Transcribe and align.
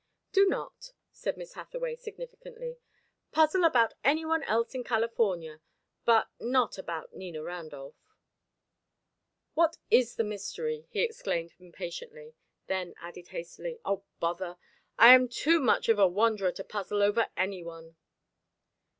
"Do 0.31 0.47
not," 0.47 0.93
said 1.11 1.37
Miss 1.37 1.53
Hathaway, 1.53 1.95
significantly. 1.95 2.79
"Puzzle 3.31 3.63
about 3.63 3.93
any 4.03 4.25
one 4.25 4.41
else 4.45 4.73
in 4.73 4.83
California, 4.83 5.61
but 6.05 6.27
not 6.39 6.79
about 6.79 7.13
Nina 7.13 7.43
Randolph." 7.43 8.15
"What 9.53 9.77
is 9.91 10.15
this 10.15 10.25
mystery?" 10.25 10.87
he 10.89 11.01
exclaimed 11.03 11.53
impatiently, 11.59 12.33
then 12.65 12.95
added 12.99 13.27
hastily, 13.27 13.77
"oh, 13.85 14.03
bother! 14.19 14.57
I 14.97 15.13
am 15.13 15.27
too 15.29 15.59
much 15.59 15.87
of 15.87 15.99
a 15.99 16.07
wanderer 16.07 16.51
to 16.53 16.63
puzzle 16.63 17.03
over 17.03 17.27
any 17.37 17.61
one." 17.63 17.95